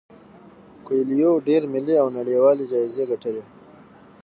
[0.85, 3.43] کویلیو ډیر ملي او نړیوال جایزې ګټلي دي.